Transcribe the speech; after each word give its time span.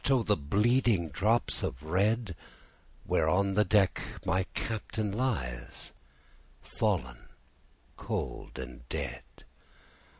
O 0.09 0.23
the 0.23 0.35
bleeding 0.35 1.09
drops 1.09 1.61
of 1.61 1.83
red, 1.83 2.35
Where 3.05 3.29
on 3.29 3.53
the 3.53 3.63
deck 3.63 4.01
my 4.25 4.45
Captain 4.55 5.11
lies, 5.11 5.93
Fallen 6.63 7.27
cold 7.97 8.57
and 8.57 8.89
dead. 8.89 9.21